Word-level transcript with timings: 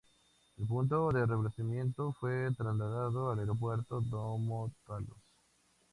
El 0.57 0.65
punto 0.65 1.11
de 1.11 1.27
reabastecimiento 1.27 2.11
fue 2.19 2.51
trasladado 2.57 3.29
al 3.31 3.37
aeródromo 3.37 4.01
Domo 4.07 4.71
Talos. 4.87 5.21